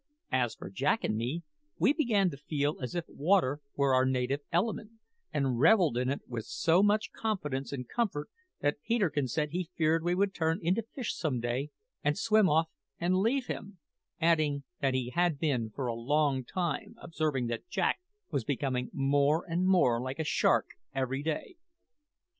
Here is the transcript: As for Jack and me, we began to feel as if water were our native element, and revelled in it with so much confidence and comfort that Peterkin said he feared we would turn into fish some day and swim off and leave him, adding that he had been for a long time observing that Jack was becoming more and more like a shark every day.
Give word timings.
As 0.31 0.55
for 0.55 0.71
Jack 0.71 1.03
and 1.03 1.15
me, 1.15 1.43
we 1.77 1.93
began 1.93 2.31
to 2.31 2.37
feel 2.37 2.79
as 2.81 2.95
if 2.95 3.05
water 3.07 3.59
were 3.75 3.93
our 3.93 4.03
native 4.03 4.39
element, 4.51 4.93
and 5.31 5.59
revelled 5.59 5.95
in 5.95 6.09
it 6.09 6.21
with 6.27 6.45
so 6.45 6.81
much 6.81 7.11
confidence 7.11 7.71
and 7.71 7.87
comfort 7.87 8.27
that 8.61 8.81
Peterkin 8.81 9.27
said 9.27 9.51
he 9.51 9.69
feared 9.77 10.03
we 10.03 10.15
would 10.15 10.33
turn 10.33 10.57
into 10.63 10.81
fish 10.81 11.13
some 11.15 11.39
day 11.39 11.69
and 12.03 12.17
swim 12.17 12.49
off 12.49 12.71
and 12.99 13.19
leave 13.19 13.45
him, 13.45 13.77
adding 14.19 14.63
that 14.79 14.95
he 14.95 15.11
had 15.11 15.37
been 15.37 15.69
for 15.69 15.85
a 15.85 15.93
long 15.93 16.43
time 16.43 16.95
observing 16.99 17.45
that 17.45 17.69
Jack 17.69 17.99
was 18.31 18.43
becoming 18.43 18.89
more 18.93 19.45
and 19.47 19.67
more 19.67 20.01
like 20.01 20.17
a 20.17 20.23
shark 20.23 20.65
every 20.95 21.21
day. 21.21 21.57